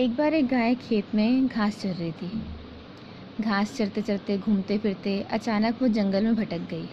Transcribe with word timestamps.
एक 0.00 0.16
बार 0.16 0.34
एक 0.34 0.46
गाय 0.46 0.74
खेत 0.74 1.14
में 1.14 1.46
घास 1.46 1.80
चर 1.82 1.88
रही 1.88 2.12
थी। 2.12 2.42
घास 3.40 3.76
चरते 3.76 4.02
चरते, 4.02 4.38
घूमते 4.38 4.78
फिरते 4.78 5.20
अचानक 5.22 5.82
वो 5.82 5.88
जंगल 5.88 6.24
में 6.24 6.34
भटक 6.34 6.58
गई। 6.58 6.88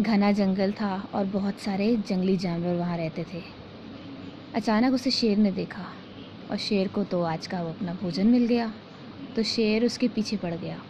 घना 0.00 0.32
जंगल 0.32 0.72
था 0.72 1.08
और 1.14 1.24
बहुत 1.24 1.58
सारे 1.58 1.96
जंगली 1.96 2.36
जानवर 2.36 2.74
वहाँ 2.74 2.96
रहते 2.96 3.24
थे। 3.34 3.42
अचानक 4.54 4.94
उसे 4.94 5.10
शेर 5.10 5.36
ने 5.36 5.52
देखा 5.52 5.86
और 6.50 6.56
शेर 6.56 6.88
को 6.88 7.04
तो 7.04 7.22
आज 7.22 7.46
का 7.46 7.62
वो 7.62 7.68
अपना 7.68 7.94
भोजन 7.94 8.26
मिल 8.26 8.46
गया। 8.46 8.72
तो 9.36 9.42
शेर 9.42 9.84
उसके 9.84 10.08
पीछे 10.08 10.36
पड़ 10.36 10.54
गया। 10.54 10.82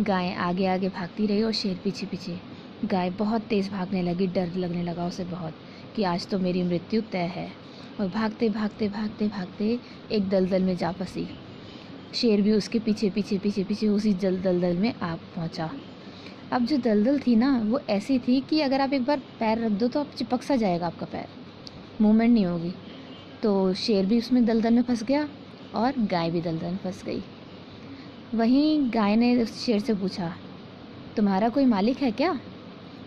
गाय 0.00 0.34
आगे 0.34 0.66
आगे 0.66 0.88
भागती 0.88 1.26
रही 1.26 1.42
और 1.42 1.52
शेर 1.52 1.80
पीछे 1.84 2.06
पीछे। 2.06 2.38
गाय 2.84 3.10
बहुत 3.10 3.42
तेज़ 3.42 3.70
भागने 3.70 4.02
लगी, 4.02 4.26
डर 4.26 4.54
लगने 4.56 4.82
लगा 4.82 5.06
उसे 5.06 5.24
बहुत 5.24 5.54
कि 5.96 6.02
आज 6.02 6.28
तो 6.28 6.38
मेरी 6.38 6.62
मृत्यु 6.62 7.02
तय 7.02 7.18
है। 7.18 7.63
और 7.98 8.08
भागते 8.08 8.48
भागते 8.48 8.88
भागते 8.88 9.28
भागते 9.28 9.78
एक 10.10 10.28
दलदल 10.28 10.62
में 10.62 10.76
जा 10.76 10.92
फंसी। 10.92 11.28
शेर 12.12 12.42
भी 12.42 12.52
उसके 12.52 12.78
पीछे 12.78 13.10
पीछे 13.10 13.38
पीछे 13.38 13.64
पीछे 13.64 13.88
उसी 13.88 14.12
जल, 14.14 14.38
दलदल 14.38 14.76
में 14.76 14.92
आ 15.02 15.14
पहुँचा। 15.16 15.70
अब 16.52 16.64
जो 16.64 16.76
दलदल 16.76 17.18
थी 17.18 17.36
ना, 17.36 17.50
वो 17.64 17.80
ऐसी 17.90 18.18
थी 18.18 18.40
कि 18.40 18.60
अगर 18.60 18.80
आप 18.80 18.92
एक 18.92 19.04
बार 19.04 19.22
पैर 19.40 19.64
रख 19.64 19.72
दो 19.72 19.88
तो 19.88 20.00
आप 20.00 20.10
चिपक 20.16 20.42
सा 20.42 20.56
जाएगा 20.56 20.86
आपका 20.86 21.06
पैर। 21.06 21.26
मूवमेंट 22.00 22.32
नहीं 22.34 22.46
होगी। 22.46 22.74
तो 23.42 23.72
शेर 23.74 24.06
भी 24.06 24.18
उसमें 24.18 24.44
दलदल 24.44 24.74
में 24.74 24.82
फंस 24.82 25.02
गया 25.02 25.28
और 25.74 25.98
गाय 26.06 26.30
भी 26.30 26.40
दलदल 26.40 26.66
में 26.66 26.78
फंस 26.78 27.02
गई। 27.02 27.24
वहीं 28.34 28.90
गाय 28.90 29.16
ने 29.16 29.42
उस 29.42 29.58
शेर 29.58 29.80
से 29.80 29.94
पूछा, 29.94 30.32
तुम्हारा 31.16 31.48
कोई 31.48 31.66
मालिक 31.66 32.02
है 32.02 32.10
क्या? 32.12 32.32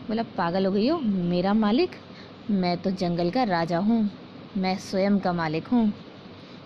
बोला, 0.07 0.23
पागल 0.37 0.65
हो 0.65 0.71
गई 0.71 0.87
हो, 0.87 0.99
मेरा 0.99 1.53
मालिक? 1.53 1.95
मैं 2.51 2.77
तो 2.77 2.91
जंगल 2.91 3.31
का 3.31 3.43
राजा 3.43 3.77
हूँ। 3.79 4.09
मैं 4.53 4.77
स्वयं 4.79 5.19
का 5.19 5.33
मालिक 5.33 5.67
हूँ। 5.67 5.91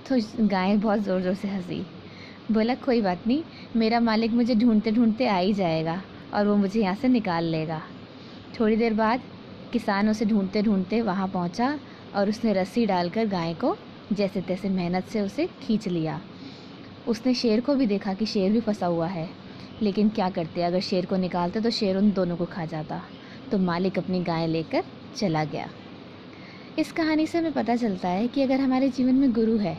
तो 0.10 0.20
गाय 0.48 0.76
बहुत 0.78 1.00
ज़ोर 1.00 1.22
ज़ोर 1.22 1.34
से 1.34 1.48
हँसी। 1.48 1.86
बोला, 2.52 2.76
कोई 2.76 3.02
बात 3.02 3.28
नहीं, 3.28 3.44
मेरा 3.76 4.00
मालिक 4.00 4.32
मुझे 4.32 4.56
ढूंढते 4.56 4.92
ढूंढते 4.92 5.28
आ 5.28 5.38
ही 5.38 5.54
जाएगा 5.54 6.02
और 6.34 6.48
वो 6.48 6.56
मुझे 6.56 6.80
यहाँ 6.82 6.96
से 6.96 7.08
निकाल 7.08 7.46
लेगा। 7.46 7.82
थोड़ी 8.60 8.76
देर 8.76 8.94
बाद 8.94 9.22
किसान 9.74 10.10
उसे 10.10 10.26
ढूंढते 10.26 10.62
ढूंढते 10.62 11.02
वहाँ 11.02 11.28
पहुँचा 11.28 11.78
और 12.16 12.30
उसने 12.30 12.54
रस्सी 12.54 12.86
डालकर 12.86 13.28
गाय 13.28 13.54
को 13.54 13.76
जैसे 14.14 14.42
तैसे 14.42 14.70
मेहनत 14.70 15.06
से 15.06 15.22
उसे 15.22 15.48
खींच 15.62 15.88
लिया। 15.88 16.20
उसने 17.08 17.34
शेर 17.34 17.62
को 17.62 17.76
भी 17.76 17.86
देखा 17.86 18.14
कि 18.14 18.26
शेर 18.26 18.52
भी 18.52 18.60
फंसा 18.60 18.86
हुआ 18.86 19.08
है। 19.08 19.30
लेकिन 19.82 20.10
क्या 20.10 20.30
करते, 20.30 20.64
अगर 20.64 20.80
शेर 20.80 21.06
को 21.06 21.18
निकालते 21.18 21.62
तो 21.62 21.70
शेर 21.70 21.98
उन 21.98 22.12
दोनों 22.12 22.36
को 22.38 22.46
खा 22.46 22.66
जाता। 22.66 23.02
तो 23.52 23.58
मालिक 23.58 23.98
अपनी 23.98 24.20
गाय 24.24 24.48
लेकर 24.48 24.84
चला 25.16 25.44
गया। 25.44 25.70
इस 26.78 26.92
कहानी 26.92 27.26
से 27.28 27.38
हमें 27.38 27.52
पता 27.54 27.76
चलता 27.76 28.10
है 28.10 28.28
कि 28.28 28.42
अगर 28.42 28.60
हमारे 28.60 28.90
जीवन 28.90 29.16
में 29.16 29.32
गुरु 29.32 29.58
है, 29.58 29.78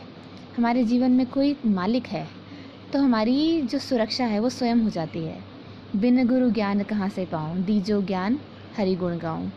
हमारे 0.57 0.83
जीवन 0.83 1.11
में 1.11 1.25
कोई 1.27 1.55
मालिक 1.65 2.07
है 2.07 2.27
तो 2.93 2.99
हमारी 2.99 3.61
जो 3.63 3.79
सुरक्षा 3.79 4.25
है 4.25 4.39
वो 4.39 4.49
स्वयं 4.49 4.75
हो 4.75 4.89
जाती 4.89 5.25
है। 5.25 5.43
बिन 5.95 6.25
गुरु 6.27 6.49
ज्ञान 6.51 6.83
कहाँ 6.83 7.09
से 7.09 7.25
पाऊँ? 7.25 7.57
दीजो 7.59 8.01
ज्ञान, 8.01 8.39
हरि 8.77 8.95
गुण 8.95 9.17
गाऊँ। 9.17 9.51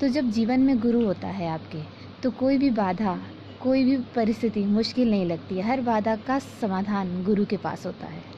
तो 0.00 0.08
जब 0.08 0.30
जीवन 0.30 0.60
में 0.60 0.78
गुरु 0.78 1.04
होता 1.06 1.28
है 1.28 1.48
आपके 1.48 1.82
तो 2.22 2.30
कोई 2.30 2.58
भी 2.58 2.70
बाधा, 2.70 3.18
कोई 3.60 3.84
भी 3.84 3.96
परिस्थिति 4.16 4.66
मुश्किल 4.66 5.10
नहीं 5.10 5.26
लगती। 5.26 5.60
हर 5.60 5.80
बाधा 5.80 6.16
का 6.16 6.38
समाधान 6.38 7.22
गुरु 7.24 7.44
के 7.46 7.56
पास 7.56 7.86
होता 7.86 8.06
है। 8.06 8.35